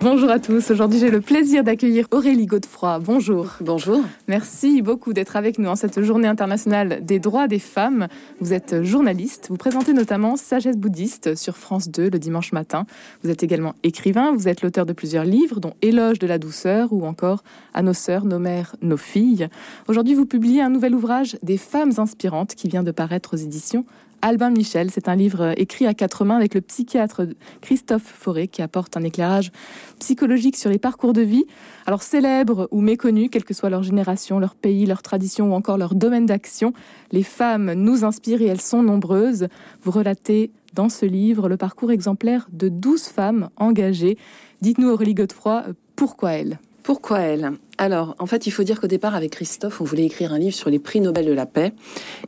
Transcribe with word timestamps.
Bonjour 0.00 0.30
à 0.30 0.38
tous. 0.38 0.70
Aujourd'hui, 0.70 1.00
j'ai 1.00 1.10
le 1.10 1.20
plaisir 1.20 1.64
d'accueillir 1.64 2.06
Aurélie 2.12 2.46
Godefroy. 2.46 3.00
Bonjour. 3.00 3.56
Bonjour. 3.60 4.00
Merci 4.28 4.80
beaucoup 4.80 5.12
d'être 5.12 5.34
avec 5.34 5.58
nous 5.58 5.68
en 5.68 5.74
cette 5.74 6.02
journée 6.02 6.28
internationale 6.28 7.00
des 7.02 7.18
droits 7.18 7.48
des 7.48 7.58
femmes. 7.58 8.06
Vous 8.40 8.52
êtes 8.52 8.84
journaliste. 8.84 9.48
Vous 9.50 9.56
présentez 9.56 9.92
notamment 9.94 10.36
Sagesse 10.36 10.76
bouddhiste 10.76 11.34
sur 11.34 11.56
France 11.56 11.88
2 11.88 12.10
le 12.10 12.18
dimanche 12.20 12.52
matin. 12.52 12.86
Vous 13.24 13.30
êtes 13.30 13.42
également 13.42 13.74
écrivain. 13.82 14.30
Vous 14.32 14.46
êtes 14.46 14.62
l'auteur 14.62 14.86
de 14.86 14.92
plusieurs 14.92 15.24
livres, 15.24 15.58
dont 15.58 15.74
Éloge 15.82 16.20
de 16.20 16.28
la 16.28 16.38
douceur 16.38 16.92
ou 16.92 17.04
encore 17.04 17.42
À 17.74 17.82
nos 17.82 17.92
sœurs, 17.92 18.24
nos 18.24 18.38
mères, 18.38 18.76
nos 18.80 18.96
filles. 18.96 19.48
Aujourd'hui, 19.88 20.14
vous 20.14 20.26
publiez 20.26 20.62
un 20.62 20.70
nouvel 20.70 20.94
ouvrage 20.94 21.36
Des 21.42 21.58
femmes 21.58 21.92
inspirantes 21.98 22.54
qui 22.54 22.68
vient 22.68 22.84
de 22.84 22.92
paraître 22.92 23.34
aux 23.34 23.38
éditions 23.38 23.84
Albin 24.22 24.50
Michel. 24.50 24.90
C'est 24.90 25.08
un 25.08 25.16
livre 25.16 25.54
écrit 25.56 25.86
à 25.86 25.94
quatre 25.94 26.24
mains 26.24 26.36
avec 26.36 26.54
le 26.54 26.60
psychiatre 26.60 27.26
Christophe 27.60 28.02
Fauré 28.02 28.48
qui 28.48 28.62
apporte 28.62 28.96
un 28.96 29.02
éclairage 29.02 29.52
psychologique 29.98 30.56
sur 30.56 30.70
les 30.70 30.78
parcours 30.78 31.12
de 31.12 31.22
vie, 31.22 31.44
alors 31.86 32.02
célèbres 32.02 32.68
ou 32.70 32.80
méconnus, 32.80 33.28
quelle 33.30 33.44
que 33.44 33.54
soit 33.54 33.70
leur 33.70 33.82
génération, 33.82 34.38
leur 34.38 34.54
pays, 34.54 34.86
leur 34.86 35.02
tradition 35.02 35.50
ou 35.50 35.54
encore 35.54 35.78
leur 35.78 35.94
domaine 35.94 36.26
d'action. 36.26 36.72
Les 37.12 37.22
femmes 37.22 37.72
nous 37.72 38.04
inspirent 38.04 38.42
et 38.42 38.46
elles 38.46 38.60
sont 38.60 38.82
nombreuses. 38.82 39.48
Vous 39.82 39.90
relatez 39.90 40.50
dans 40.74 40.88
ce 40.88 41.06
livre 41.06 41.48
le 41.48 41.56
parcours 41.56 41.92
exemplaire 41.92 42.48
de 42.52 42.68
douze 42.68 43.04
femmes 43.04 43.48
engagées. 43.56 44.18
Dites-nous 44.60 44.88
Aurélie 44.88 45.14
Godefroy, 45.14 45.64
pourquoi 45.96 46.32
elles? 46.32 46.58
Pourquoi 46.82 47.20
elles? 47.20 47.52
Alors, 47.80 48.16
en 48.18 48.26
fait, 48.26 48.48
il 48.48 48.50
faut 48.50 48.64
dire 48.64 48.80
qu'au 48.80 48.88
départ, 48.88 49.14
avec 49.14 49.30
Christophe, 49.30 49.80
on 49.80 49.84
voulait 49.84 50.04
écrire 50.04 50.32
un 50.32 50.38
livre 50.40 50.54
sur 50.54 50.68
les 50.68 50.80
prix 50.80 51.00
Nobel 51.00 51.26
de 51.26 51.32
la 51.32 51.46
paix. 51.46 51.72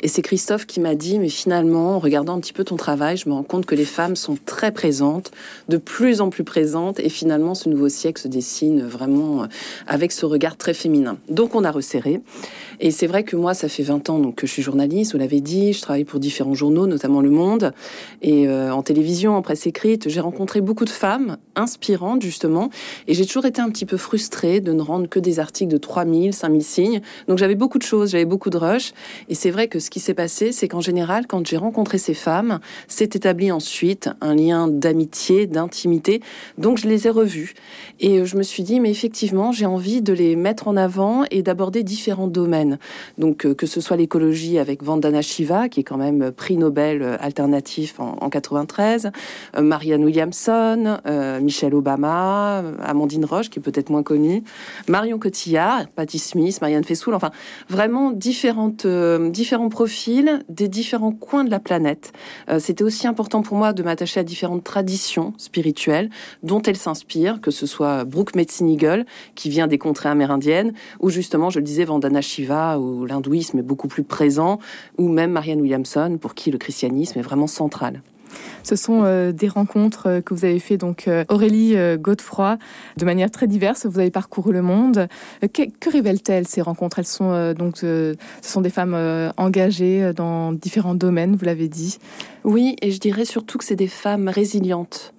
Et 0.00 0.06
c'est 0.06 0.22
Christophe 0.22 0.64
qui 0.64 0.78
m'a 0.78 0.94
dit, 0.94 1.18
mais 1.18 1.28
finalement, 1.28 1.96
en 1.96 1.98
regardant 1.98 2.36
un 2.36 2.40
petit 2.40 2.52
peu 2.52 2.62
ton 2.62 2.76
travail, 2.76 3.16
je 3.16 3.28
me 3.28 3.34
rends 3.34 3.42
compte 3.42 3.66
que 3.66 3.74
les 3.74 3.84
femmes 3.84 4.14
sont 4.14 4.38
très 4.46 4.70
présentes, 4.70 5.32
de 5.68 5.76
plus 5.76 6.20
en 6.20 6.30
plus 6.30 6.44
présentes. 6.44 7.00
Et 7.00 7.08
finalement, 7.08 7.56
ce 7.56 7.68
nouveau 7.68 7.88
siècle 7.88 8.22
se 8.22 8.28
dessine 8.28 8.82
vraiment 8.82 9.42
euh, 9.42 9.46
avec 9.88 10.12
ce 10.12 10.24
regard 10.24 10.56
très 10.56 10.72
féminin. 10.72 11.18
Donc, 11.28 11.56
on 11.56 11.64
a 11.64 11.72
resserré. 11.72 12.20
Et 12.78 12.92
c'est 12.92 13.08
vrai 13.08 13.24
que 13.24 13.34
moi, 13.34 13.52
ça 13.52 13.68
fait 13.68 13.82
20 13.82 14.08
ans 14.08 14.20
donc, 14.20 14.36
que 14.36 14.46
je 14.46 14.52
suis 14.52 14.62
journaliste, 14.62 15.12
vous 15.12 15.18
l'avez 15.18 15.40
dit. 15.40 15.72
Je 15.72 15.82
travaille 15.82 16.04
pour 16.04 16.20
différents 16.20 16.54
journaux, 16.54 16.86
notamment 16.86 17.20
Le 17.20 17.30
Monde. 17.30 17.72
Et 18.22 18.46
euh, 18.46 18.72
en 18.72 18.84
télévision, 18.84 19.34
en 19.34 19.42
presse 19.42 19.66
écrite, 19.66 20.08
j'ai 20.08 20.20
rencontré 20.20 20.60
beaucoup 20.60 20.84
de 20.84 20.90
femmes 20.90 21.38
inspirantes, 21.56 22.22
justement. 22.22 22.70
Et 23.08 23.14
j'ai 23.14 23.26
toujours 23.26 23.46
été 23.46 23.60
un 23.60 23.68
petit 23.68 23.84
peu 23.84 23.96
frustrée 23.96 24.60
de 24.60 24.72
ne 24.72 24.80
rendre 24.80 25.08
que 25.08 25.18
des 25.18 25.39
articles 25.40 25.72
de 25.72 25.78
3000, 25.78 26.32
5000 26.32 26.62
signes. 26.62 27.00
Donc 27.28 27.38
j'avais 27.38 27.54
beaucoup 27.54 27.78
de 27.78 27.82
choses, 27.82 28.10
j'avais 28.10 28.24
beaucoup 28.24 28.50
de 28.50 28.56
rush. 28.56 28.92
Et 29.28 29.34
c'est 29.34 29.50
vrai 29.50 29.68
que 29.68 29.78
ce 29.78 29.90
qui 29.90 30.00
s'est 30.00 30.14
passé, 30.14 30.52
c'est 30.52 30.68
qu'en 30.68 30.80
général, 30.80 31.26
quand 31.26 31.46
j'ai 31.46 31.56
rencontré 31.56 31.98
ces 31.98 32.14
femmes, 32.14 32.60
s'est 32.88 33.10
établi 33.12 33.50
ensuite 33.50 34.10
un 34.20 34.34
lien 34.34 34.68
d'amitié, 34.68 35.46
d'intimité. 35.46 36.20
Donc 36.58 36.78
je 36.78 36.88
les 36.88 37.06
ai 37.06 37.10
revues. 37.10 37.54
Et 37.98 38.24
je 38.24 38.36
me 38.36 38.42
suis 38.42 38.62
dit, 38.62 38.80
mais 38.80 38.90
effectivement, 38.90 39.52
j'ai 39.52 39.66
envie 39.66 40.02
de 40.02 40.12
les 40.12 40.36
mettre 40.36 40.68
en 40.68 40.76
avant 40.76 41.24
et 41.30 41.42
d'aborder 41.42 41.82
différents 41.82 42.28
domaines. 42.28 42.78
Donc 43.18 43.46
euh, 43.46 43.54
que 43.54 43.66
ce 43.66 43.80
soit 43.80 43.96
l'écologie 43.96 44.58
avec 44.58 44.82
Vandana 44.82 45.22
Shiva, 45.22 45.68
qui 45.68 45.80
est 45.80 45.84
quand 45.84 45.96
même 45.96 46.30
prix 46.32 46.56
Nobel 46.56 47.02
euh, 47.02 47.16
alternatif 47.20 48.00
en, 48.00 48.16
en 48.20 48.30
93, 48.30 49.10
euh, 49.56 49.60
Marianne 49.60 50.04
Williamson, 50.04 50.98
Michelle 51.40 51.74
Obama, 51.74 52.62
Amandine 52.82 53.24
Roche, 53.24 53.50
qui 53.50 53.58
est 53.58 53.62
peut-être 53.62 53.90
moins 53.90 54.02
connue, 54.02 54.42
Marion 54.88 55.18
Cotillard, 55.30 55.86
Patti 55.94 56.18
Smith, 56.18 56.60
Marianne 56.60 56.82
Fessoul, 56.82 57.14
enfin 57.14 57.30
vraiment 57.68 58.10
différentes, 58.10 58.84
euh, 58.84 59.30
différents 59.30 59.68
profils 59.68 60.44
des 60.48 60.66
différents 60.66 61.12
coins 61.12 61.44
de 61.44 61.50
la 61.50 61.60
planète. 61.60 62.12
Euh, 62.48 62.58
c'était 62.58 62.82
aussi 62.82 63.06
important 63.06 63.40
pour 63.40 63.56
moi 63.56 63.72
de 63.72 63.84
m'attacher 63.84 64.18
à 64.18 64.24
différentes 64.24 64.64
traditions 64.64 65.32
spirituelles 65.38 66.10
dont 66.42 66.60
elles 66.62 66.76
s'inspirent, 66.76 67.40
que 67.40 67.52
ce 67.52 67.64
soit 67.64 68.02
Brooke 68.04 68.34
Metzinigel, 68.34 69.06
qui 69.36 69.50
vient 69.50 69.68
des 69.68 69.78
contrées 69.78 70.08
amérindiennes, 70.08 70.72
ou 70.98 71.10
justement, 71.10 71.48
je 71.48 71.60
le 71.60 71.64
disais, 71.64 71.84
Vandana 71.84 72.22
Shiva, 72.22 72.80
où 72.80 73.06
l'hindouisme 73.06 73.60
est 73.60 73.62
beaucoup 73.62 73.86
plus 73.86 74.02
présent, 74.02 74.58
ou 74.98 75.08
même 75.08 75.30
Marianne 75.30 75.60
Williamson, 75.60 76.18
pour 76.20 76.34
qui 76.34 76.50
le 76.50 76.58
christianisme 76.58 77.20
est 77.20 77.22
vraiment 77.22 77.46
central. 77.46 78.02
Ce 78.62 78.76
sont 78.76 79.02
euh, 79.04 79.32
des 79.32 79.48
rencontres 79.48 80.08
euh, 80.08 80.20
que 80.20 80.34
vous 80.34 80.44
avez 80.44 80.58
fait 80.58 80.76
donc 80.76 81.08
euh, 81.08 81.24
Aurélie 81.28 81.76
Godefroy 81.98 82.58
de 82.96 83.04
manière 83.04 83.30
très 83.30 83.46
diverse. 83.46 83.86
Vous 83.86 83.98
avez 83.98 84.10
parcouru 84.10 84.52
le 84.52 84.62
monde. 84.62 85.08
Que, 85.40 85.68
que 85.68 85.90
révèlent-elles 85.90 86.46
ces 86.46 86.60
rencontres? 86.60 86.98
Elles 86.98 87.06
sont 87.06 87.52
donc 87.52 87.78
ce 87.78 88.16
sont 88.42 88.60
des 88.60 88.70
femmes 88.70 88.96
engagées 89.36 90.12
dans 90.14 90.52
différents 90.52 90.94
domaines. 90.94 91.36
Vous 91.36 91.44
l'avez 91.44 91.68
dit. 91.68 91.98
Oui, 92.44 92.76
et 92.82 92.90
je 92.90 93.00
dirais 93.00 93.24
surtout 93.24 93.58
que 93.58 93.64
c'est 93.64 93.76
des 93.76 93.88
femmes 93.88 94.28
résilientes. 94.28 95.12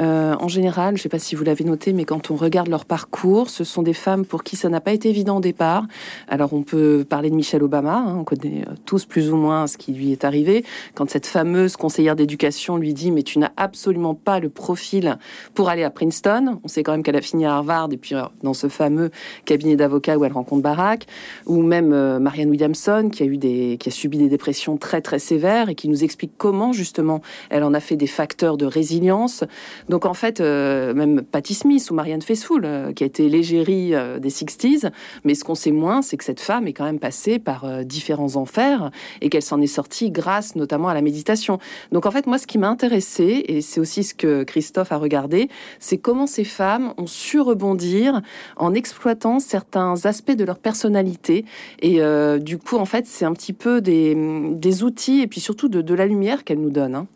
Euh, 0.00 0.34
en 0.38 0.48
général, 0.48 0.96
je 0.96 1.00
ne 1.00 1.02
sais 1.02 1.08
pas 1.08 1.18
si 1.18 1.34
vous 1.34 1.44
l'avez 1.44 1.64
noté, 1.64 1.92
mais 1.92 2.04
quand 2.04 2.30
on 2.30 2.36
regarde 2.36 2.68
leur 2.68 2.84
parcours, 2.84 3.48
ce 3.48 3.64
sont 3.64 3.82
des 3.82 3.92
femmes 3.92 4.24
pour 4.24 4.44
qui 4.44 4.56
ça 4.56 4.68
n'a 4.68 4.80
pas 4.80 4.92
été 4.92 5.08
évident 5.08 5.38
au 5.38 5.40
départ. 5.40 5.84
Alors 6.28 6.52
on 6.52 6.62
peut 6.62 7.04
parler 7.08 7.30
de 7.30 7.34
Michelle 7.34 7.62
Obama, 7.62 7.96
hein, 7.96 8.16
on 8.18 8.24
connaît 8.24 8.64
euh, 8.66 8.74
tous 8.84 9.04
plus 9.04 9.30
ou 9.30 9.36
moins 9.36 9.66
ce 9.66 9.78
qui 9.78 9.92
lui 9.92 10.12
est 10.12 10.24
arrivé. 10.24 10.64
Quand 10.94 11.08
cette 11.10 11.26
fameuse 11.26 11.76
conseillère 11.76 12.16
d'éducation 12.16 12.76
lui 12.76 12.92
dit 12.92 13.10
mais 13.10 13.22
tu 13.22 13.38
n'as 13.38 13.52
absolument 13.56 14.14
pas 14.14 14.38
le 14.38 14.48
profil 14.48 15.18
pour 15.54 15.68
aller 15.68 15.84
à 15.84 15.90
Princeton, 15.90 16.60
on 16.62 16.68
sait 16.68 16.82
quand 16.82 16.92
même 16.92 17.02
qu'elle 17.02 17.16
a 17.16 17.22
fini 17.22 17.46
à 17.46 17.54
Harvard 17.54 17.88
et 17.92 17.96
puis 17.96 18.14
euh, 18.14 18.22
dans 18.42 18.54
ce 18.54 18.68
fameux 18.68 19.10
cabinet 19.44 19.76
d'avocats 19.76 20.18
où 20.18 20.24
elle 20.24 20.32
rencontre 20.32 20.62
Barack, 20.62 21.06
ou 21.46 21.62
même 21.62 22.18
Marianne 22.18 22.50
Williamson 22.50 23.10
qui 23.12 23.22
a 23.22 23.26
qui 23.26 23.88
a 23.88 23.90
subi 23.90 24.18
des 24.18 24.28
dépressions 24.28 24.76
très 24.76 25.00
très 25.00 25.18
sévères 25.18 25.68
et 25.68 25.74
qui 25.74 25.88
nous 25.88 26.04
explique 26.04 26.32
comment 26.36 26.72
justement 26.72 27.20
elle 27.50 27.64
en 27.64 27.74
a 27.74 27.80
fait 27.80 27.96
des 27.96 28.06
facteurs 28.06 28.56
de 28.56 28.66
résilience 28.66 29.44
donc 29.88 30.06
en 30.06 30.14
fait, 30.14 30.40
euh, 30.40 30.94
même 30.94 31.22
Patti 31.22 31.54
Smith 31.54 31.90
ou 31.90 31.94
Marianne 31.94 32.22
Faithfull, 32.22 32.62
euh, 32.64 32.92
qui 32.92 33.04
a 33.04 33.06
été 33.06 33.28
l'égérie 33.28 33.94
euh, 33.94 34.18
des 34.18 34.30
60s, 34.30 34.90
mais 35.24 35.34
ce 35.34 35.44
qu'on 35.44 35.54
sait 35.54 35.70
moins, 35.70 36.02
c'est 36.02 36.16
que 36.16 36.24
cette 36.24 36.40
femme 36.40 36.66
est 36.66 36.72
quand 36.72 36.84
même 36.84 36.98
passée 36.98 37.38
par 37.38 37.84
différents 37.84 38.36
enfers 38.36 38.90
et 39.20 39.28
qu'elle 39.28 39.42
s'en 39.42 39.60
est 39.60 39.66
sortie 39.66 40.10
grâce 40.10 40.56
notamment 40.56 40.88
à 40.88 40.94
la 40.94 41.02
méditation. 41.02 41.58
Donc 41.92 42.06
en 42.06 42.10
fait, 42.10 42.26
moi, 42.26 42.38
ce 42.38 42.46
qui 42.46 42.58
m'a 42.58 42.68
intéressé, 42.68 43.44
et 43.46 43.60
c'est 43.60 43.80
aussi 43.80 44.04
ce 44.04 44.14
que 44.14 44.44
Christophe 44.44 44.92
a 44.92 44.96
regardé, 44.96 45.48
c'est 45.78 45.98
comment 45.98 46.26
ces 46.26 46.44
femmes 46.44 46.92
ont 46.96 47.06
su 47.06 47.40
rebondir 47.40 48.22
en 48.56 48.74
exploitant 48.74 49.38
certains 49.38 50.06
aspects 50.06 50.36
de 50.36 50.44
leur 50.44 50.58
personnalité. 50.58 51.44
Et 51.80 52.00
du 52.40 52.58
coup, 52.58 52.76
en 52.76 52.86
fait, 52.86 53.06
c'est 53.06 53.24
un 53.24 53.32
petit 53.32 53.52
peu 53.52 53.80
des, 53.80 54.82
outils 54.82 55.22
et 55.22 55.26
puis 55.26 55.40
surtout 55.40 55.68
de, 55.68 55.94
la 55.94 56.06
lumière 56.06 56.44
qu'elles 56.44 56.60
nous 56.60 56.70
donnent. 56.70 56.94
Hein. 56.94 57.06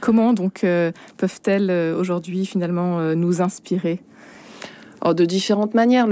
Comment 0.00 0.32
donc 0.32 0.64
euh, 0.64 0.92
peuvent-elles 1.18 1.70
euh, 1.70 1.98
aujourd'hui 1.98 2.46
finalement 2.46 2.98
euh, 3.00 3.14
nous 3.14 3.42
inspirer? 3.42 4.00
Oh, 5.02 5.14
de 5.14 5.24
différentes 5.24 5.74
manières. 5.74 6.06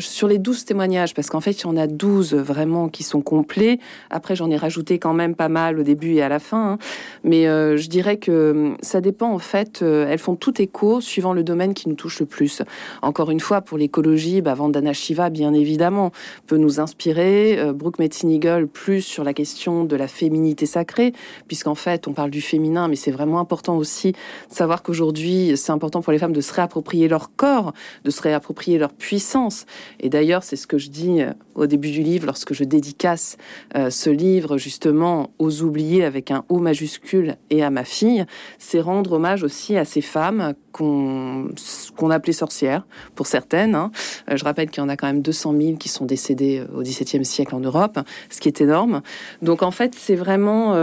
Sur 0.00 0.26
les 0.26 0.38
12 0.38 0.64
témoignages, 0.64 1.14
parce 1.14 1.30
qu'en 1.30 1.40
fait, 1.40 1.52
il 1.52 1.62
y 1.62 1.66
en 1.66 1.76
a 1.76 1.86
12 1.86 2.34
vraiment 2.34 2.88
qui 2.88 3.04
sont 3.04 3.20
complets. 3.20 3.78
Après, 4.10 4.34
j'en 4.34 4.50
ai 4.50 4.56
rajouté 4.56 4.98
quand 4.98 5.14
même 5.14 5.36
pas 5.36 5.48
mal 5.48 5.78
au 5.78 5.82
début 5.82 6.14
et 6.14 6.22
à 6.22 6.28
la 6.28 6.38
fin. 6.38 6.72
Hein. 6.72 6.78
Mais 7.22 7.46
euh, 7.46 7.76
je 7.76 7.88
dirais 7.88 8.16
que 8.16 8.50
hum, 8.50 8.76
ça 8.82 9.00
dépend, 9.00 9.32
en 9.32 9.38
fait. 9.38 9.82
Euh, 9.82 10.06
elles 10.08 10.18
font 10.18 10.34
tout 10.34 10.60
écho 10.60 11.00
suivant 11.00 11.32
le 11.32 11.44
domaine 11.44 11.72
qui 11.74 11.88
nous 11.88 11.94
touche 11.94 12.20
le 12.20 12.26
plus. 12.26 12.62
Encore 13.00 13.30
une 13.30 13.40
fois, 13.40 13.60
pour 13.60 13.78
l'écologie, 13.78 14.40
bah, 14.40 14.54
Vandana 14.54 14.92
Shiva, 14.92 15.30
bien 15.30 15.54
évidemment, 15.54 16.10
peut 16.46 16.56
nous 16.56 16.80
inspirer. 16.80 17.58
Euh, 17.58 17.72
Brooke 17.72 18.00
Metzinigel, 18.00 18.66
plus 18.66 19.02
sur 19.02 19.22
la 19.22 19.34
question 19.34 19.84
de 19.84 19.94
la 19.94 20.08
féminité 20.08 20.66
sacrée, 20.66 21.12
puisqu'en 21.46 21.76
fait, 21.76 22.08
on 22.08 22.12
parle 22.12 22.30
du 22.30 22.40
féminin, 22.40 22.88
mais 22.88 22.96
c'est 22.96 23.12
vraiment 23.12 23.38
important 23.38 23.76
aussi 23.76 24.12
de 24.12 24.16
savoir 24.54 24.82
qu'aujourd'hui, 24.82 25.56
c'est 25.56 25.72
important 25.72 26.02
pour 26.02 26.12
les 26.12 26.18
femmes 26.18 26.32
de 26.32 26.40
se 26.40 26.52
réapproprier 26.52 27.06
leur 27.06 27.34
corps, 27.36 27.72
de 28.04 28.10
se 28.10 28.20
approprier 28.32 28.78
leur 28.78 28.92
puissance. 28.92 29.66
Et 30.00 30.08
d'ailleurs, 30.08 30.42
c'est 30.42 30.56
ce 30.56 30.66
que 30.66 30.78
je 30.78 30.90
dis 30.90 31.22
euh, 31.22 31.32
au 31.54 31.66
début 31.66 31.90
du 31.90 32.02
livre, 32.02 32.26
lorsque 32.26 32.54
je 32.54 32.64
dédicace 32.64 33.36
euh, 33.76 33.90
ce 33.90 34.10
livre 34.10 34.58
justement 34.58 35.30
aux 35.38 35.62
oubliés 35.62 36.04
avec 36.04 36.30
un 36.30 36.44
O 36.48 36.58
majuscule 36.58 37.36
et 37.50 37.62
à 37.62 37.70
ma 37.70 37.84
fille, 37.84 38.24
c'est 38.58 38.80
rendre 38.80 39.12
hommage 39.12 39.42
aussi 39.42 39.76
à 39.76 39.84
ces 39.84 40.00
femmes 40.00 40.54
qu'on 40.72 41.48
qu'on 41.96 42.10
appelait 42.10 42.32
sorcières, 42.32 42.86
pour 43.14 43.26
certaines. 43.26 43.74
Hein. 43.74 43.90
Euh, 44.30 44.36
je 44.36 44.44
rappelle 44.44 44.70
qu'il 44.70 44.82
y 44.82 44.86
en 44.86 44.88
a 44.88 44.96
quand 44.96 45.06
même 45.06 45.22
200 45.22 45.54
000 45.60 45.76
qui 45.76 45.88
sont 45.88 46.06
décédées 46.06 46.64
au 46.74 46.82
XVIIe 46.82 47.24
siècle 47.24 47.54
en 47.54 47.60
Europe, 47.60 47.98
ce 48.30 48.40
qui 48.40 48.48
est 48.48 48.60
énorme. 48.60 49.02
Donc 49.42 49.62
en 49.62 49.70
fait, 49.70 49.94
c'est 49.94 50.16
vraiment... 50.16 50.74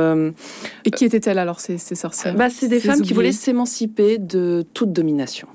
et 0.86 0.92
qui 0.92 1.06
étaient-elles 1.06 1.40
alors, 1.40 1.60
ces, 1.60 1.78
ces 1.78 1.96
sorcières 1.96 2.36
bah, 2.36 2.50
C'est 2.50 2.68
des 2.68 2.80
femmes 2.80 3.02
qui 3.02 3.14
voulaient 3.14 3.32
s'émanciper 3.32 4.18
de 4.18 4.66
toute 4.74 4.94
domination. 4.94 5.48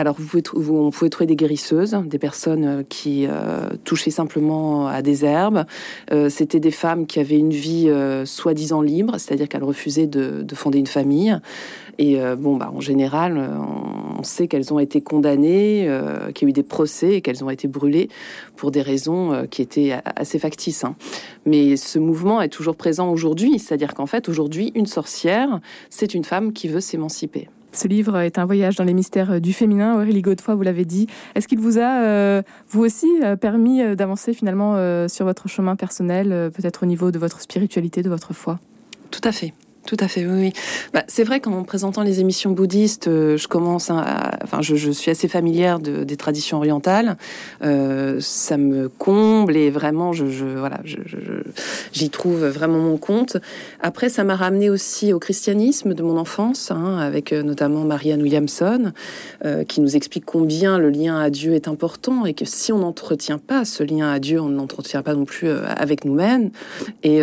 Alors, 0.00 0.16
vous 0.18 0.24
pouvez, 0.24 0.42
on 0.70 0.90
pouvait 0.90 1.10
trouver 1.10 1.26
des 1.26 1.36
guérisseuses, 1.36 1.94
des 2.06 2.18
personnes 2.18 2.64
euh, 2.64 2.82
qui 2.88 3.26
euh, 3.26 3.68
touchaient 3.84 4.10
simplement 4.10 4.86
à 4.86 5.02
des 5.02 5.26
herbes. 5.26 5.66
Euh, 6.10 6.30
C'était 6.30 6.58
des 6.58 6.70
femmes 6.70 7.06
qui 7.06 7.20
avaient 7.20 7.36
une 7.36 7.52
vie 7.52 7.92
soi-disant 8.24 8.80
libre, 8.80 9.18
c'est-à-dire 9.18 9.46
qu'elles 9.46 9.62
refusaient 9.62 10.06
de, 10.06 10.40
de, 10.42 10.54
fonder 10.54 10.78
une 10.78 10.86
famille. 10.86 11.38
Et 11.98 12.18
bon, 12.38 12.56
bah, 12.56 12.72
en 12.74 12.80
général, 12.80 13.38
on 14.18 14.22
sait 14.22 14.48
qu'elles 14.48 14.72
ont 14.72 14.78
été 14.78 15.02
condamnées, 15.02 15.86
qu'il 16.34 16.46
y 16.46 16.48
a 16.48 16.50
eu 16.50 16.52
des 16.52 16.62
procès 16.62 17.16
et 17.16 17.20
qu'elles 17.20 17.44
ont 17.44 17.50
été 17.50 17.68
brûlées 17.68 18.08
pour 18.56 18.70
des 18.70 18.80
raisons 18.80 19.46
qui 19.50 19.60
étaient 19.60 19.92
assez 20.16 20.38
factices. 20.38 20.84
Hein. 20.84 20.94
Mais 21.44 21.76
ce 21.76 21.98
mouvement 21.98 22.40
est 22.40 22.48
toujours 22.48 22.76
présent 22.76 23.10
aujourd'hui, 23.10 23.58
c'est-à-dire 23.58 23.92
qu'en 23.92 24.06
fait, 24.06 24.30
aujourd'hui, 24.30 24.72
une 24.74 24.86
sorcière, 24.86 25.60
c'est 25.90 26.14
une 26.14 26.24
femme 26.24 26.54
qui 26.54 26.68
veut 26.68 26.80
s'émanciper. 26.80 27.48
Ce 27.72 27.88
livre 27.88 28.18
est 28.18 28.38
un 28.38 28.44
voyage 28.44 28.76
dans 28.76 28.84
les 28.84 28.94
mystères 28.94 29.40
du 29.40 29.52
féminin. 29.52 29.94
Aurélie 29.94 30.22
Godefroy, 30.22 30.54
vous 30.54 30.62
l'avez 30.62 30.84
dit. 30.84 31.06
Est-ce 31.34 31.46
qu'il 31.46 31.58
vous 31.60 31.78
a, 31.78 32.02
euh, 32.02 32.42
vous 32.68 32.82
aussi, 32.82 33.08
euh, 33.22 33.36
permis 33.36 33.82
euh, 33.82 33.94
d'avancer 33.94 34.34
finalement 34.34 34.76
sur 35.08 35.24
votre 35.24 35.48
chemin 35.48 35.76
personnel, 35.76 36.50
peut-être 36.54 36.82
au 36.82 36.86
niveau 36.86 37.10
de 37.10 37.18
votre 37.18 37.40
spiritualité, 37.40 38.02
de 38.02 38.08
votre 38.08 38.32
foi? 38.32 38.58
Tout 39.10 39.20
à 39.24 39.32
fait. 39.32 39.52
Tout 39.90 39.96
à 39.98 40.06
fait, 40.06 40.24
oui. 40.24 40.52
Bah, 40.94 41.02
c'est 41.08 41.24
vrai 41.24 41.40
qu'en 41.40 41.64
présentant 41.64 42.04
les 42.04 42.20
émissions 42.20 42.52
bouddhistes, 42.52 43.08
euh, 43.08 43.36
je 43.36 43.48
commence 43.48 43.90
enfin, 43.90 44.62
je, 44.62 44.90
suis 44.92 45.10
assez 45.10 45.26
familière 45.26 45.80
de, 45.80 46.04
des 46.04 46.16
traditions 46.16 46.58
orientales. 46.58 47.16
Euh, 47.64 48.18
ça 48.20 48.56
me 48.56 48.88
comble 48.88 49.56
et 49.56 49.68
vraiment, 49.68 50.12
je, 50.12 50.24
voilà, 50.24 50.78
j'y 51.92 52.08
trouve 52.08 52.46
vraiment 52.46 52.78
mon 52.78 52.98
compte. 52.98 53.38
Après, 53.80 54.10
ça 54.10 54.22
m'a 54.22 54.36
ramené 54.36 54.70
aussi 54.70 55.12
au 55.12 55.18
christianisme 55.18 55.92
de 55.92 56.04
mon 56.04 56.16
enfance, 56.16 56.70
hein, 56.70 56.98
avec 56.98 57.32
euh, 57.32 57.42
notamment 57.42 57.82
Marianne 57.82 58.22
Williamson, 58.22 58.92
qui 59.66 59.80
nous 59.80 59.96
explique 59.96 60.24
combien 60.24 60.78
le 60.78 60.90
lien 60.90 61.18
à 61.18 61.30
Dieu 61.30 61.54
est 61.54 61.66
important 61.66 62.26
et 62.26 62.34
que 62.34 62.44
si 62.44 62.72
on 62.72 62.78
n'entretient 62.78 63.38
pas 63.38 63.64
ce 63.64 63.82
lien 63.82 64.12
à 64.12 64.20
Dieu, 64.20 64.40
on 64.40 64.50
n'entretient 64.50 65.02
pas 65.02 65.14
non 65.14 65.24
plus 65.24 65.50
avec 65.50 66.04
nous-mêmes. 66.04 66.50
Et, 67.02 67.20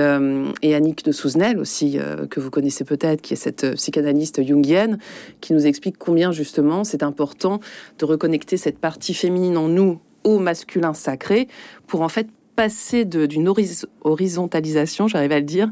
et 0.61 0.75
Annick 0.75 1.05
de 1.05 1.11
Souzenel 1.11 1.59
aussi, 1.59 1.99
que 2.29 2.39
vous 2.39 2.49
connaissez 2.57 2.85
peut-être, 2.85 3.21
qui 3.21 3.33
est 3.33 3.37
cette 3.37 3.65
euh, 3.65 3.73
psychanalyste 3.73 4.43
jungienne, 4.43 4.97
qui 5.41 5.53
nous 5.53 5.67
explique 5.67 5.99
combien 5.99 6.31
justement 6.31 6.83
c'est 6.83 7.03
important 7.03 7.59
de 7.99 8.05
reconnecter 8.05 8.57
cette 8.57 8.79
partie 8.79 9.13
féminine 9.13 9.57
en 9.57 9.67
nous 9.67 9.99
au 10.23 10.39
masculin 10.39 10.95
sacré 10.95 11.47
pour 11.85 12.01
en 12.01 12.09
fait 12.09 12.27
passer 12.55 13.05
d'une 13.05 13.53
horizontalisation, 14.01 15.07
j'arrive 15.07 15.31
à 15.33 15.39
le 15.39 15.45
dire, 15.45 15.69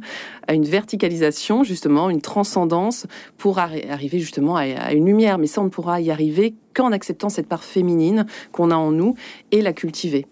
à 0.48 0.54
une 0.54 0.66
verticalisation, 0.66 1.64
justement, 1.64 2.12
une 2.12 2.22
transcendance 2.22 3.08
pour 3.40 3.58
arriver 3.58 4.20
justement 4.20 4.56
à, 4.56 4.94
une 4.94 5.08
lumière. 5.08 5.40
Mais 5.40 5.48
ça, 5.48 5.62
on 5.62 5.64
ne 5.64 5.70
pourra 5.70 6.00
y 6.00 6.12
arriver 6.12 6.54
qu'en 6.76 6.92
acceptant 6.92 7.30
cette 7.30 7.48
part 7.48 7.64
féminine 7.64 8.28
qu'on 8.52 8.70
a 8.70 8.76
en 8.76 8.92
nous 8.92 9.16
et 9.52 9.64
la 9.64 9.74
cultiver. 9.74 10.28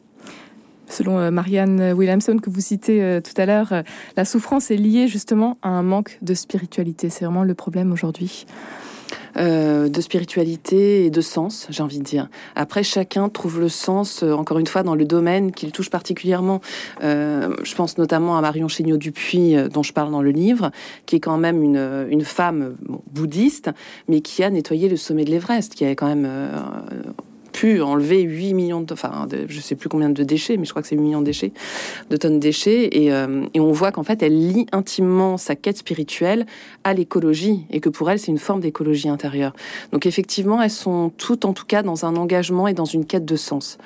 Selon 0.93 1.17
euh, 1.17 1.31
Marianne 1.31 1.93
Williamson 1.93 2.37
que 2.37 2.51
vous 2.51 2.61
citez 2.61 3.01
euh, 3.01 3.19
tout 3.19 3.33
à 3.41 3.47
l'heure, 3.47 3.73
euh, 3.73 3.81
la 4.15 4.25
souffrance 4.25 4.69
est 4.69 4.75
liée 4.75 5.07
justement 5.07 5.57
à 5.63 5.69
un 5.69 5.81
manque 5.81 6.19
de 6.21 6.35
spiritualité. 6.35 7.09
C'est 7.09 7.25
vraiment 7.25 7.43
le 7.43 7.55
problème 7.55 7.91
aujourd'hui. 7.91 8.45
de 9.35 10.01
spiritualité 10.01 11.05
et 11.05 11.09
de 11.09 11.21
sens, 11.21 11.65
j'ai 11.71 11.81
envie 11.81 11.97
de 11.97 12.03
dire. 12.03 12.29
Après, 12.55 12.83
chacun 12.83 13.29
trouve 13.29 13.59
le 13.59 13.69
sens, 13.69 14.21
encore 14.21 14.59
une 14.59 14.67
fois, 14.67 14.83
dans 14.83 14.93
le 14.93 15.05
domaine 15.05 15.51
qu'il 15.51 15.71
touche 15.71 15.89
particulièrement. 15.89 16.61
je 17.01 17.75
pense 17.75 17.97
notamment 17.97 18.37
à 18.37 18.41
Marion 18.41 18.67
Chéniaud-Dupuis, 18.67 19.55
dont 19.73 19.81
je 19.81 19.93
parle 19.93 20.11
dans 20.11 20.21
le 20.21 20.29
livre, 20.29 20.69
qui 21.07 21.15
est 21.15 21.19
quand 21.19 21.39
même 21.39 21.63
une, 21.63 22.07
une 22.11 22.23
femme 22.23 22.75
bouddhiste, 23.11 23.71
mais 24.07 24.21
qui 24.21 24.43
a 24.43 24.51
nettoyé 24.51 24.87
le 24.87 24.97
sommet 24.97 25.25
de 25.25 25.31
l'Everest, 25.31 25.73
qui 25.73 25.83
est 25.83 25.95
quand 25.95 26.07
même 26.07 26.27
pu 27.53 27.81
enlever 27.81 28.21
8 28.21 28.53
millions 28.53 28.81
de, 28.81 28.93
enfin, 28.93 29.27
je 29.47 29.59
sais 29.61 29.75
plus 29.75 29.87
combien 29.87 30.09
de 30.09 30.23
déchets, 30.23 30.57
mais 30.57 30.65
je 30.65 30.71
crois 30.71 30.81
que 30.81 30.87
c'est 30.87 30.95
8 30.95 31.01
millions 31.01 31.21
de 31.21 31.25
déchets, 31.25 31.53
de 32.09 32.17
tonnes 32.17 32.35
de 32.35 32.39
déchets. 32.39 32.89
Et, 32.91 33.13
euh, 33.13 33.45
et 33.53 33.59
on 33.59 33.71
voit 33.71 33.91
qu'en 33.91 34.03
fait, 34.03 34.21
elle 34.21 34.35
lie 34.35 34.65
intimement 34.71 35.37
sa 35.37 35.55
quête 35.55 35.77
spirituelle 35.77 36.45
à 36.83 36.93
l'écologie 36.93 37.65
et 37.69 37.79
que 37.79 37.89
pour 37.89 38.09
elle, 38.09 38.19
c'est 38.19 38.31
une 38.31 38.39
forme 38.39 38.59
d'écologie 38.59 39.07
intérieure. 39.07 39.53
Donc 39.91 40.05
effectivement, 40.05 40.61
elles 40.61 40.69
sont 40.69 41.11
toutes, 41.17 41.45
en 41.45 41.53
tout 41.53 41.65
cas, 41.65 41.83
dans 41.83 42.05
un 42.05 42.15
engagement 42.15 42.67
et 42.67 42.73
dans 42.73 42.85
une 42.85 43.05
quête 43.05 43.25
de 43.25 43.35
sens. 43.35 43.77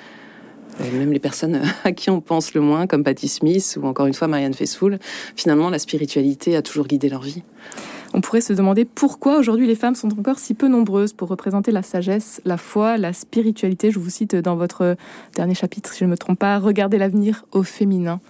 même 0.80 1.12
les 1.12 1.20
personnes 1.20 1.60
à 1.84 1.92
qui 1.92 2.10
on 2.10 2.20
pense 2.20 2.54
le 2.54 2.60
moins, 2.62 2.86
comme 2.86 3.04
Patti 3.04 3.28
Smith 3.28 3.78
ou 3.80 3.86
encore 3.86 4.06
une 4.06 4.14
fois 4.14 4.28
Marianne 4.28 4.54
Faithfull, 4.54 4.98
finalement, 5.36 5.70
la 5.70 5.78
spiritualité 5.78 6.56
a 6.56 6.62
toujours 6.62 6.86
guidé 6.86 7.08
leur 7.08 7.22
vie. 7.22 7.42
On 8.14 8.20
pourrait 8.20 8.40
se 8.40 8.52
demander 8.52 8.84
pourquoi 8.84 9.38
aujourd'hui 9.38 9.66
les 9.66 9.74
femmes 9.74 9.94
sont 9.94 10.12
encore 10.18 10.38
si 10.38 10.54
peu 10.54 10.68
nombreuses 10.68 11.12
pour 11.12 11.28
représenter 11.28 11.70
la 11.72 11.82
sagesse, 11.82 12.40
la 12.44 12.56
foi, 12.56 12.96
la 12.96 13.12
spiritualité. 13.12 13.90
Je 13.90 13.98
vous 13.98 14.10
cite 14.10 14.34
dans 14.34 14.56
votre 14.56 14.96
dernier 15.34 15.54
chapitre, 15.54 15.92
si 15.92 16.00
je 16.00 16.04
ne 16.04 16.10
me 16.10 16.16
trompe 16.16 16.38
pas, 16.38 16.58
Regardez 16.58 16.98
l'avenir 16.98 17.44
au 17.52 17.62
féminin. 17.62 18.20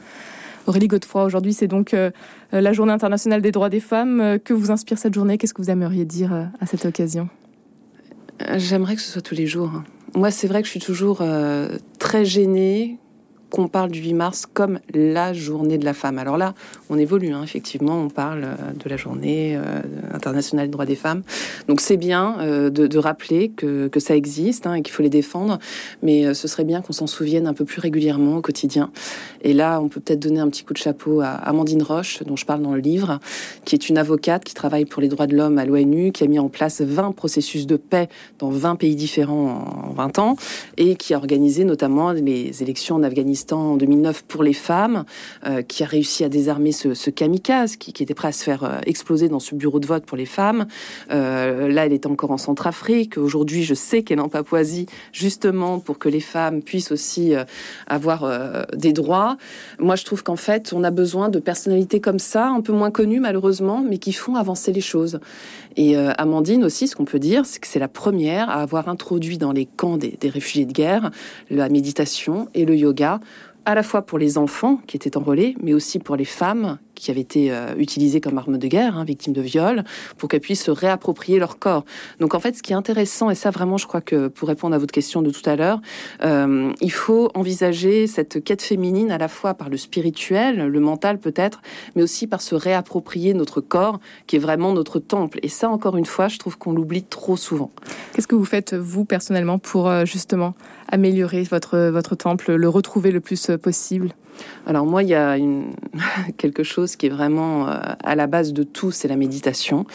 Aurélie 0.66 0.86
Godefroy, 0.86 1.25
aujourd'hui 1.25 1.54
c'est 1.54 1.66
donc 1.66 1.94
euh, 1.94 2.10
la 2.52 2.72
journée 2.72 2.92
internationale 2.92 3.40
des 3.40 3.52
droits 3.52 3.70
des 3.70 3.80
femmes. 3.80 4.20
Euh, 4.20 4.38
que 4.38 4.52
vous 4.52 4.70
inspire 4.70 4.98
cette 4.98 5.14
journée? 5.14 5.38
Qu'est-ce 5.38 5.54
que 5.54 5.62
vous 5.62 5.70
aimeriez 5.70 6.04
dire 6.04 6.32
euh, 6.32 6.44
à 6.60 6.66
cette 6.66 6.84
occasion? 6.84 7.28
J'aimerais 8.56 8.94
que 8.94 9.00
ce 9.00 9.10
soit 9.10 9.22
tous 9.22 9.34
les 9.34 9.46
jours. 9.46 9.82
Moi, 10.14 10.30
c'est 10.30 10.46
vrai 10.46 10.60
que 10.60 10.66
je 10.66 10.70
suis 10.70 10.80
toujours 10.80 11.22
très 11.98 12.25
gênée 12.25 12.98
qu'on 13.50 13.69
parle 13.69 13.91
du 13.91 14.00
8 14.00 14.15
mars 14.15 14.47
comme 14.53 14.81
la 14.93 15.33
journée 15.33 15.79
de 15.79 15.85
la 15.85 15.95
femme. 15.95 16.19
Alors 16.19 16.37
là, 16.37 16.55
on 16.91 16.99
évolue, 16.99 17.33
hein, 17.33 17.43
effectivement, 17.43 17.99
on 17.99 18.11
parle 18.11 18.45
euh, 18.45 18.73
de 18.73 18.89
la 18.89 18.97
journée 18.97 19.56
euh, 19.56 19.81
internationale 20.12 20.67
des 20.67 20.73
droits 20.73 20.87
des 20.87 20.97
femmes. 20.97 21.23
Donc 21.67 21.81
c'est 21.81 21.97
bien 21.97 22.37
euh, 22.41 22.71
de, 22.71 22.99
rappeler 22.99 23.50
que, 23.50 23.91
ça 23.99 24.15
existe 24.15 24.67
hein, 24.67 24.75
et 24.75 24.83
qu'il 24.83 24.93
faut 24.93 25.03
les 25.03 25.11
défendre, 25.11 25.59
mais 26.03 26.33
ce 26.35 26.47
serait 26.47 26.65
bien 26.65 26.83
qu'on 26.83 26.93
s'en 26.93 27.09
souvienne 27.09 27.47
un 27.49 27.55
peu 27.55 27.65
plus 27.65 27.81
régulièrement 27.81 28.37
au 28.37 28.41
quotidien. 28.41 28.91
Et 29.43 29.53
là, 29.53 29.81
on 29.81 29.89
peut 29.89 30.00
peut-être 30.00 30.21
donner 30.21 30.39
un 30.39 30.49
petit 30.49 30.65
coup 30.65 30.73
de 30.73 30.79
chapeau 30.79 31.21
à 31.21 31.31
Amandine 31.31 31.83
Roche, 31.83 32.23
dont 32.23 32.37
je 32.37 32.47
parle 32.47 32.62
dans 32.62 32.75
le 32.75 32.81
livre, 32.81 33.19
qui 33.65 33.75
est 33.75 33.89
une 33.89 33.99
avocate 33.99 34.45
qui 34.45 34.55
travaille 34.55 34.85
pour 34.85 35.03
les 35.03 35.09
droits 35.09 35.27
de 35.27 35.37
l'homme 35.37 35.59
à 35.59 35.65
l'ONU, 35.65 36.12
qui 36.12 36.23
a 36.23 36.27
mis 36.29 36.39
en 36.39 36.49
place 36.49 36.81
20 36.81 37.12
processus 37.12 37.67
de 37.67 37.77
paix 37.77 38.09
dans 38.39 38.50
20 38.50 38.77
pays 38.77 38.95
différents 38.95 39.89
en 39.89 39.93
20 39.95 40.19
ans, 40.21 40.37
et 40.77 40.95
qui 40.95 41.15
a 41.15 41.17
organisé 41.17 41.65
notamment 41.65 42.12
les 42.12 42.62
élections 42.62 42.97
en 42.97 43.03
Afghanistan 43.03 43.38
en 43.52 43.76
2009 43.76 44.25
pour 44.25 44.43
les 44.43 44.52
femmes, 44.52 45.05
euh, 45.46 45.62
qui 45.62 45.82
a 45.82 45.87
réussi 45.87 46.25
à 46.25 46.29
désarmer 46.29 46.73
ce, 46.73 47.11
kamikaze 47.11 47.76
qui, 47.76 47.90
était 47.90 48.14
prêt 48.14 48.29
à 48.29 48.32
se 48.32 48.44
faire 48.44 48.64
euh, 48.64 48.79
exploser 48.87 49.29
dans 49.29 49.40
ce 49.40 49.55
bureau 49.55 49.81
de 49.81 49.87
vote 49.87 50.05
pour 50.05 50.17
les 50.17 50.26
femmes. 50.26 50.67
Euh, 51.11 51.69
là, 51.69 51.87
elle 51.87 51.93
est 51.93 52.06
encore 52.06 52.31
en 52.31 52.38
Centrafrique. 52.38 53.19
Aujourd'hui, 53.19 53.62
je 53.62 53.75
sais 53.75 54.02
qu'elle 54.02 54.19
est 54.19 54.23
en 54.23 54.29
Papouasie, 54.29 54.87
justement 55.12 55.79
pour 55.79 55.99
que 55.99 56.08
les 56.08 56.20
femmes 56.20 56.62
puissent 56.62 56.93
aussi 56.93 57.35
avoir 57.87 58.29
des 58.75 58.93
droits. 58.93 59.37
Moi, 59.79 59.96
je 59.96 60.05
trouve 60.05 60.23
qu'en 60.23 60.37
fait, 60.37 60.73
on 60.73 60.85
a 60.85 60.90
besoin 60.90 61.29
de 61.29 61.38
personnalités 61.38 62.00
comme 62.00 62.19
ça, 62.19 62.49
un 62.49 62.61
peu 62.61 62.73
moins 62.73 62.90
connues 62.90 63.20
malheureusement, 63.20 63.82
mais 63.87 63.99
qui 63.99 64.12
font 64.12 64.35
avancer 64.35 64.73
les 64.73 64.81
choses. 64.81 65.20
Et 65.76 65.96
Amandine 65.96 66.64
aussi, 66.64 66.88
ce 66.88 66.96
qu'on 66.96 67.05
peut 67.05 67.19
dire, 67.19 67.46
c'est 67.46 67.61
que 67.61 67.67
c'est 67.67 67.79
la 67.79 67.88
première 67.88 68.50
à 68.50 68.62
avoir 68.62 68.88
introduit 68.88 69.38
dans 69.38 69.52
les 69.52 69.67
camps 69.67 69.96
des 69.96 70.17
réfugiés 70.29 70.67
de 70.67 70.73
guerre 70.73 71.11
la 71.50 71.69
méditation 71.69 72.49
et 72.55 72.64
le 72.64 72.76
yoga 72.76 73.20
à 73.69 73.75
la 73.75 73.82
fois 73.82 74.00
pour 74.00 74.19
les 74.19 74.38
enfants 74.38 74.81
qui 74.87 74.97
étaient 74.97 75.19
enrôlés, 75.19 75.55
mais 75.62 75.75
aussi 75.75 75.99
pour 75.99 76.17
les 76.17 76.25
femmes 76.25 76.79
qui 76.94 77.11
avaient 77.11 77.20
été 77.20 77.53
euh, 77.53 77.75
utilisées 77.76 78.19
comme 78.19 78.38
armes 78.38 78.56
de 78.56 78.67
guerre, 78.67 78.97
hein, 78.97 79.05
victimes 79.05 79.35
de 79.35 79.43
viol, 79.43 79.85
pour 80.17 80.31
qu'elles 80.31 80.41
puissent 80.41 80.65
se 80.65 80.70
réapproprier 80.70 81.38
leur 81.38 81.59
corps. 81.59 81.85
Donc 82.19 82.35
en 82.35 82.41
fait, 82.41 82.56
ce 82.56 82.62
qui 82.62 82.73
est 82.73 82.75
intéressant, 82.75 83.29
et 83.29 83.35
ça 83.35 83.50
vraiment, 83.50 83.76
je 83.76 83.87
crois 83.87 84.00
que 84.00 84.29
pour 84.29 84.49
répondre 84.49 84.75
à 84.75 84.79
votre 84.79 84.91
question 84.91 85.20
de 85.20 85.31
tout 85.31 85.43
à 85.44 85.55
l'heure, 85.55 85.82
euh, 86.25 86.73
il 86.81 86.91
faut 86.91 87.31
envisager 87.35 88.07
cette 88.07 88.42
quête 88.42 88.62
féminine 88.62 89.12
à 89.12 89.19
la 89.19 89.28
fois 89.28 89.52
par 89.52 89.69
le 89.69 89.76
spirituel, 89.76 90.66
le 90.66 90.81
mental 90.81 91.19
peut-être, 91.19 91.61
mais 91.95 92.02
aussi 92.02 92.26
par 92.26 92.40
se 92.40 92.54
réapproprier 92.54 93.35
notre 93.35 93.61
corps, 93.61 94.00
qui 94.26 94.37
est 94.37 94.40
vraiment 94.40 94.73
notre 94.73 94.99
temple. 94.99 95.40
Et 95.42 95.49
ça, 95.49 95.69
encore 95.69 95.99
une 95.99 96.07
fois, 96.07 96.28
je 96.28 96.38
trouve 96.38 96.57
qu'on 96.57 96.73
l'oublie 96.73 97.02
trop 97.02 97.37
souvent. 97.37 97.71
Qu'est-ce 98.14 98.28
que 98.28 98.35
vous 98.35 98.47
faites, 98.47 98.73
vous, 98.73 99.04
personnellement, 99.04 99.59
pour 99.59 99.88
euh, 99.88 100.07
justement 100.07 100.54
améliorer 100.88 101.42
votre, 101.45 101.78
votre 101.90 102.14
temple, 102.14 102.54
le 102.54 102.68
retrouver 102.68 103.11
le 103.11 103.21
plus 103.21 103.50
possible? 103.62 104.12
Alors 104.66 104.87
moi, 104.87 105.02
il 105.02 105.09
y 105.09 105.14
a 105.14 105.37
une... 105.37 105.73
quelque 106.37 106.62
chose 106.62 106.97
qui 106.97 107.07
est 107.07 107.11
vraiment 107.11 107.68
euh, 107.68 107.76
à 108.02 108.14
la 108.14 108.26
base 108.26 108.52
de 108.52 108.62
tout, 108.62 108.90
c'est 108.90 109.09
la 109.09 109.16
méditation 109.16 109.87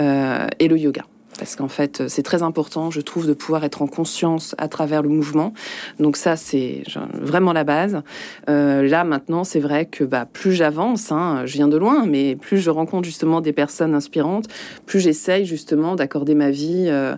euh, 0.00 0.46
et 0.58 0.68
le 0.68 0.78
yoga 0.78 1.04
parce 1.38 1.56
qu'en 1.56 1.68
fait, 1.68 2.08
c'est 2.08 2.22
très 2.22 2.42
important, 2.42 2.90
je 2.90 3.00
trouve, 3.00 3.26
de 3.26 3.32
pouvoir 3.32 3.64
être 3.64 3.82
en 3.82 3.86
conscience 3.86 4.54
à 4.58 4.68
travers 4.68 5.02
le 5.02 5.08
mouvement. 5.08 5.52
Donc 5.98 6.16
ça, 6.16 6.36
c'est 6.36 6.84
vraiment 7.12 7.52
la 7.52 7.64
base. 7.64 8.02
Euh, 8.48 8.82
là, 8.82 9.04
maintenant, 9.04 9.44
c'est 9.44 9.60
vrai 9.60 9.86
que 9.86 10.04
bah, 10.04 10.26
plus 10.32 10.52
j'avance, 10.52 11.12
hein, 11.12 11.42
je 11.44 11.54
viens 11.54 11.68
de 11.68 11.76
loin, 11.76 12.06
mais 12.06 12.36
plus 12.36 12.58
je 12.58 12.70
rencontre 12.70 13.04
justement 13.04 13.40
des 13.40 13.52
personnes 13.52 13.94
inspirantes, 13.94 14.46
plus 14.86 15.00
j'essaye 15.00 15.44
justement 15.44 15.96
d'accorder 15.96 16.34
ma 16.34 16.50
vie. 16.50 16.86
Euh, 16.88 17.16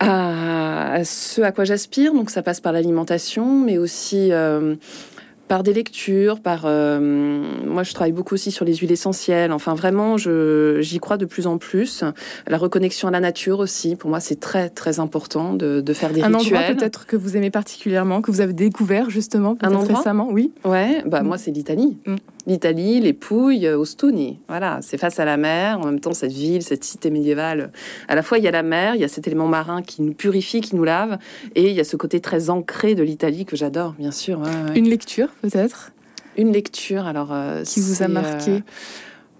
à, 0.00 1.04
ce 1.04 1.42
à 1.42 1.52
quoi 1.52 1.64
j'aspire. 1.64 2.12
Donc 2.12 2.30
ça 2.30 2.42
passe 2.42 2.60
par 2.60 2.72
l'alimentation, 2.72 3.60
mais 3.60 3.78
aussi 3.78 4.32
euh, 4.32 4.76
par 5.48 5.62
des 5.62 5.72
lectures, 5.72 6.40
par 6.40 6.62
euh, 6.64 7.42
moi 7.66 7.82
je 7.82 7.92
travaille 7.92 8.12
beaucoup 8.12 8.34
aussi 8.34 8.50
sur 8.50 8.64
les 8.64 8.76
huiles 8.76 8.92
essentielles. 8.92 9.52
Enfin 9.52 9.74
vraiment, 9.74 10.16
j'y 10.16 10.98
crois 11.00 11.16
de 11.16 11.26
plus 11.26 11.46
en 11.46 11.58
plus. 11.58 12.04
La 12.46 12.56
reconnexion 12.56 13.08
à 13.08 13.10
la 13.10 13.20
nature 13.20 13.58
aussi, 13.58 13.96
pour 13.96 14.10
moi 14.10 14.20
c'est 14.20 14.40
très 14.40 14.70
très 14.70 15.00
important 15.00 15.52
de, 15.54 15.80
de 15.80 15.92
faire 15.92 16.12
des 16.12 16.22
un 16.22 16.28
rituels. 16.28 16.56
Un 16.56 16.60
endroit 16.60 16.74
peut-être 16.74 17.06
que 17.06 17.16
vous 17.16 17.36
aimez 17.36 17.50
particulièrement, 17.50 18.22
que 18.22 18.30
vous 18.30 18.40
avez 18.40 18.52
découvert 18.52 19.10
justement 19.10 19.56
endroit? 19.62 19.96
récemment, 19.96 20.28
oui. 20.30 20.52
Ouais, 20.64 21.02
bah 21.04 21.22
mm. 21.22 21.26
moi 21.26 21.36
c'est 21.36 21.50
l'Italie. 21.50 21.98
Mm. 22.06 22.16
L'Italie, 22.46 23.00
les 23.00 23.12
Pouilles, 23.12 23.68
Ostuni. 23.68 24.38
Voilà, 24.48 24.80
c'est 24.82 24.98
face 24.98 25.18
à 25.20 25.24
la 25.24 25.36
mer. 25.36 25.80
En 25.80 25.86
même 25.86 26.00
temps, 26.00 26.12
cette 26.12 26.32
ville, 26.32 26.62
cette 26.62 26.84
cité 26.84 27.10
médiévale. 27.10 27.70
À 28.08 28.14
la 28.14 28.22
fois, 28.22 28.38
il 28.38 28.44
y 28.44 28.48
a 28.48 28.50
la 28.50 28.62
mer, 28.62 28.94
il 28.94 29.00
y 29.00 29.04
a 29.04 29.08
cet 29.08 29.26
élément 29.26 29.46
marin 29.46 29.82
qui 29.82 30.02
nous 30.02 30.14
purifie, 30.14 30.60
qui 30.60 30.74
nous 30.76 30.84
lave, 30.84 31.18
et 31.54 31.68
il 31.68 31.74
y 31.74 31.80
a 31.80 31.84
ce 31.84 31.96
côté 31.96 32.20
très 32.20 32.50
ancré 32.50 32.94
de 32.94 33.02
l'Italie 33.02 33.44
que 33.44 33.56
j'adore, 33.56 33.94
bien 33.98 34.10
sûr. 34.10 34.42
Une 34.74 34.88
lecture, 34.88 35.28
peut-être? 35.42 35.92
Une 36.36 36.52
lecture, 36.52 37.06
alors. 37.06 37.32
Euh, 37.32 37.62
qui 37.64 37.80
vous 37.80 38.02
a 38.02 38.08
marqué? 38.08 38.50
euh, 38.50 38.60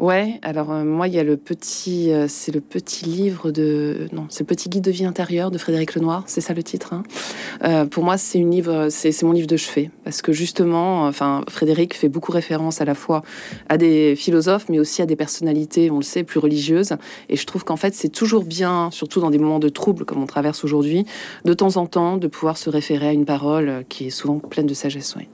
Ouais, 0.00 0.40
alors 0.40 0.72
euh, 0.72 0.82
moi 0.82 1.08
il 1.08 1.14
y 1.14 1.18
a 1.18 1.22
le 1.22 1.36
petit, 1.36 2.10
euh, 2.10 2.24
c'est 2.26 2.54
le 2.54 2.62
petit 2.62 3.04
livre 3.04 3.50
de, 3.50 4.08
non, 4.12 4.24
c'est 4.30 4.40
le 4.40 4.46
petit 4.46 4.70
guide 4.70 4.82
de 4.82 4.90
vie 4.90 5.04
intérieure 5.04 5.50
de 5.50 5.58
Frédéric 5.58 5.94
Lenoir, 5.94 6.22
c'est 6.24 6.40
ça 6.40 6.54
le 6.54 6.62
titre. 6.62 6.94
Hein. 6.94 7.02
Euh, 7.64 7.84
pour 7.84 8.02
moi 8.02 8.16
c'est 8.16 8.38
mon 8.38 8.48
livre 9.32 9.46
de 9.46 9.56
chevet 9.58 9.90
parce 10.02 10.22
que 10.22 10.32
justement, 10.32 11.12
Frédéric 11.50 11.92
fait 11.92 12.08
beaucoup 12.08 12.32
référence 12.32 12.80
à 12.80 12.86
la 12.86 12.94
fois 12.94 13.20
à 13.68 13.76
des 13.76 14.16
philosophes 14.16 14.70
mais 14.70 14.78
aussi 14.78 15.02
à 15.02 15.06
des 15.06 15.16
personnalités, 15.16 15.90
on 15.90 15.98
le 15.98 16.02
sait, 16.02 16.24
plus 16.24 16.40
religieuses. 16.40 16.94
Et 17.28 17.36
je 17.36 17.44
trouve 17.44 17.64
qu'en 17.64 17.76
fait 17.76 17.94
c'est 17.94 18.08
toujours 18.08 18.44
bien, 18.44 18.88
surtout 18.92 19.20
dans 19.20 19.30
des 19.30 19.38
moments 19.38 19.58
de 19.58 19.68
trouble 19.68 20.06
comme 20.06 20.22
on 20.22 20.26
traverse 20.26 20.64
aujourd'hui, 20.64 21.04
de 21.44 21.52
temps 21.52 21.76
en 21.76 21.84
temps 21.84 22.16
de 22.16 22.26
pouvoir 22.26 22.56
se 22.56 22.70
référer 22.70 23.08
à 23.08 23.12
une 23.12 23.26
parole 23.26 23.84
qui 23.90 24.06
est 24.06 24.10
souvent 24.10 24.38
pleine 24.38 24.66
de 24.66 24.72
sagesse. 24.72 25.14
Oui. 25.18 25.28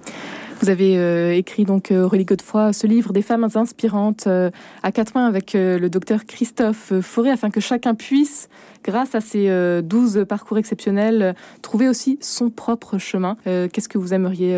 Vous 0.61 0.71
avez 0.71 0.97
euh, 0.97 1.35
écrit 1.35 1.65
donc 1.65 1.91
euh, 1.91 2.05
Aurélie 2.05 2.25
Godefroy 2.25 2.73
ce 2.73 2.87
livre 2.87 3.13
des 3.13 3.23
femmes 3.23 3.47
inspirantes 3.55 4.27
euh, 4.27 4.51
à 4.83 4.91
quatre 4.91 5.15
mains 5.15 5.27
avec 5.27 5.53
le 5.55 5.89
docteur 5.89 6.25
Christophe 6.25 6.93
Fauré 7.01 7.31
afin 7.31 7.51
que 7.51 7.61
chacun 7.61 7.95
puisse 7.95 8.49
grâce 8.87 9.15
à 9.15 9.21
ces 9.21 9.49
euh, 9.49 9.83
douze 9.83 10.25
parcours 10.29 10.59
exceptionnels, 10.59 11.23
euh, 11.23 11.33
trouver 11.61 11.89
aussi 11.89 12.19
son 12.21 12.51
propre 12.51 12.99
chemin. 12.99 13.37
Euh, 13.47 13.69
qu'est-ce 13.71 13.89
que 13.89 13.99
vous 13.99 14.15
aimeriez 14.15 14.57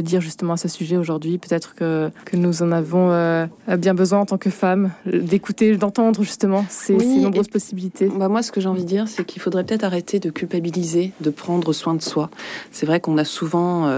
dire 0.00 0.20
justement 0.20 0.54
à 0.54 0.56
ce 0.56 0.68
sujet 0.68 0.96
aujourd'hui? 0.96 1.38
Peut-être 1.38 1.74
que, 1.74 2.10
que, 2.24 2.36
nous 2.36 2.62
en 2.62 2.72
avons 2.72 3.08
bien 3.76 3.94
besoin 3.94 4.20
en 4.20 4.26
tant 4.26 4.38
que 4.38 4.50
femmes, 4.50 4.92
d'écouter, 5.04 5.76
d'entendre 5.76 6.22
justement 6.22 6.64
ces, 6.68 6.94
nombreuses 6.96 7.48
possibilités. 7.48 8.08
Bah 8.08 8.28
moi, 8.28 8.42
ce 8.42 8.50
que 8.50 8.60
j'ai 8.60 8.68
envie 8.68 8.82
de 8.82 8.88
dire, 8.88 9.08
c'est 9.08 9.24
qu'il 9.24 9.42
faudrait 9.42 9.64
peut-être 9.64 9.84
arrêter 9.84 10.20
de 10.20 10.30
culpabiliser, 10.30 11.12
de 11.20 11.30
prendre 11.30 11.72
soin 11.72 11.94
de 11.94 12.02
soi. 12.02 12.30
C'est 12.72 12.86
vrai 12.86 13.00
qu'on 13.00 13.18
a 13.18 13.24
souvent 13.24 13.90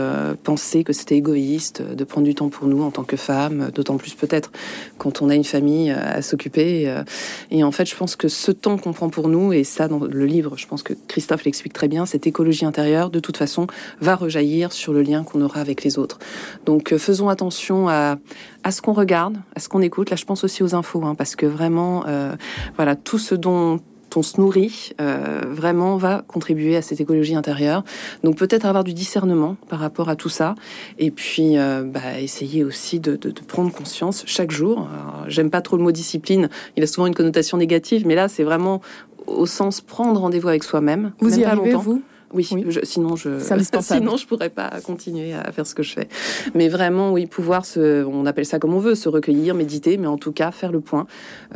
pensé 0.42 0.82
que 0.82 0.92
c'était 0.92 1.16
égoïste 1.16 1.37
de 1.80 2.04
prendre 2.04 2.26
du 2.26 2.34
temps 2.34 2.48
pour 2.48 2.66
nous 2.68 2.82
en 2.82 2.90
tant 2.90 3.04
que 3.04 3.16
femmes, 3.16 3.70
d'autant 3.74 3.96
plus 3.96 4.14
peut-être 4.14 4.50
quand 4.98 5.22
on 5.22 5.28
a 5.28 5.34
une 5.34 5.44
famille 5.44 5.90
à 5.90 6.22
s'occuper. 6.22 7.02
Et 7.50 7.64
en 7.64 7.72
fait, 7.72 7.86
je 7.88 7.96
pense 7.96 8.16
que 8.16 8.28
ce 8.28 8.50
temps 8.50 8.78
qu'on 8.78 8.92
prend 8.92 9.08
pour 9.08 9.28
nous 9.28 9.52
et 9.52 9.64
ça 9.64 9.88
dans 9.88 10.00
le 10.00 10.26
livre, 10.26 10.56
je 10.56 10.66
pense 10.66 10.82
que 10.82 10.94
Christophe 11.06 11.44
l'explique 11.44 11.72
très 11.72 11.88
bien, 11.88 12.06
cette 12.06 12.26
écologie 12.26 12.64
intérieure, 12.64 13.10
de 13.10 13.20
toute 13.20 13.36
façon, 13.36 13.66
va 14.00 14.16
rejaillir 14.16 14.72
sur 14.72 14.92
le 14.92 15.02
lien 15.02 15.24
qu'on 15.24 15.40
aura 15.42 15.60
avec 15.60 15.84
les 15.84 15.98
autres. 15.98 16.18
Donc 16.66 16.92
euh, 16.92 16.98
faisons 16.98 17.28
attention 17.28 17.88
à, 17.88 18.16
à 18.64 18.70
ce 18.70 18.82
qu'on 18.82 18.92
regarde, 18.92 19.38
à 19.54 19.60
ce 19.60 19.68
qu'on 19.68 19.82
écoute. 19.82 20.10
Là, 20.10 20.16
je 20.16 20.24
pense 20.24 20.44
aussi 20.44 20.62
aux 20.62 20.74
infos, 20.74 21.04
hein, 21.04 21.14
parce 21.14 21.36
que 21.36 21.46
vraiment, 21.46 22.04
euh, 22.06 22.34
voilà, 22.76 22.96
tout 22.96 23.18
ce 23.18 23.34
dont 23.34 23.80
on 24.16 24.22
se 24.22 24.40
nourrit 24.40 24.92
euh, 25.00 25.42
vraiment 25.48 25.96
va 25.96 26.24
contribuer 26.26 26.76
à 26.76 26.82
cette 26.82 27.00
écologie 27.00 27.34
intérieure. 27.34 27.84
Donc 28.24 28.36
peut-être 28.36 28.66
avoir 28.66 28.84
du 28.84 28.94
discernement 28.94 29.56
par 29.68 29.80
rapport 29.80 30.08
à 30.08 30.16
tout 30.16 30.28
ça, 30.28 30.54
et 30.98 31.10
puis 31.10 31.56
bah, 31.56 32.20
essayer 32.20 32.64
aussi 32.64 33.00
de, 33.00 33.16
de, 33.16 33.30
de, 33.30 33.40
prendre 33.40 33.72
conscience 33.72 34.22
chaque 34.26 34.50
jour. 34.50 34.88
J'aime 35.28 35.50
pas 35.50 35.60
trop 35.60 35.76
le 35.76 35.82
mot 35.82 35.92
discipline, 35.92 36.48
il 36.76 36.82
a 36.82 36.86
souvent 36.86 37.06
une 37.06 37.14
connotation 37.14 37.56
négative, 37.56 38.06
mais 38.06 38.14
là 38.14 38.28
c'est 38.28 38.44
vraiment 38.44 38.80
au 39.26 39.46
sens 39.46 39.80
prendre 39.80 40.20
rendez-vous 40.20 40.48
avec 40.48 40.64
soi-même. 40.64 41.12
Vous 41.20 41.38
y 41.38 41.44
arrivez, 41.44 41.74
vous? 41.74 42.02
Oui, 42.34 42.48
Je, 42.68 42.80
sinon 42.82 43.16
je 43.16 43.38
sinon 43.80 44.16
je 44.16 44.26
pourrais 44.26 44.50
pas 44.50 44.70
continuer 44.84 45.34
à 45.34 45.50
faire 45.52 45.66
ce 45.66 45.74
que 45.74 45.82
je 45.82 45.92
fais. 45.92 46.08
Mais 46.54 46.68
vraiment, 46.68 47.12
oui, 47.12 47.26
pouvoir 47.26 47.64
se, 47.64 48.04
on 48.04 48.26
appelle 48.26 48.46
ça 48.46 48.58
comme 48.58 48.74
on 48.74 48.78
veut, 48.78 48.94
se 48.94 49.08
recueillir, 49.08 49.54
méditer, 49.54 49.96
mais 49.96 50.06
en 50.06 50.18
tout 50.18 50.32
cas 50.32 50.50
faire 50.50 50.72
le 50.72 50.80
point 50.80 51.06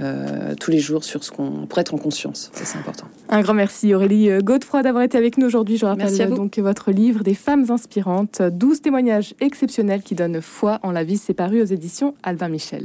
euh, 0.00 0.54
tous 0.58 0.70
les 0.70 0.78
jours 0.78 1.04
sur 1.04 1.24
ce 1.24 1.30
qu'on 1.30 1.66
pour 1.66 1.78
être 1.78 1.94
en 1.94 1.98
conscience. 1.98 2.50
Ça 2.54 2.64
c'est 2.64 2.78
important. 2.78 3.06
Un 3.28 3.42
grand 3.42 3.54
merci 3.54 3.94
Aurélie 3.94 4.30
euh, 4.30 4.40
Godefroy 4.40 4.82
d'avoir 4.82 5.04
été 5.04 5.18
avec 5.18 5.38
nous 5.38 5.46
aujourd'hui. 5.46 5.76
Je 5.76 5.86
rappelle 5.86 6.30
donc 6.30 6.58
votre 6.58 6.90
livre 6.90 7.22
des 7.22 7.34
femmes 7.34 7.66
inspirantes, 7.70 8.42
12 8.42 8.80
témoignages 8.80 9.34
exceptionnels 9.40 10.02
qui 10.02 10.14
donnent 10.14 10.40
foi 10.40 10.78
en 10.82 10.92
la 10.92 11.04
vie. 11.04 11.18
C'est 11.18 11.34
paru 11.34 11.60
aux 11.60 11.66
éditions 11.66 12.14
Albin 12.22 12.48
Michel. 12.48 12.80